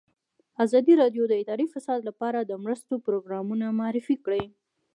ازادي 0.63 0.93
راډیو 1.01 1.23
د 1.27 1.33
اداري 1.41 1.65
فساد 1.73 1.99
لپاره 2.09 2.39
د 2.43 2.51
مرستو 2.63 2.93
پروګرامونه 3.05 3.65
معرفي 3.79 4.15
کړي. 4.25 4.43